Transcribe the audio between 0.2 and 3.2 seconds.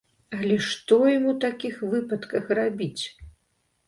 Але што ім у такіх выпадках рабіць?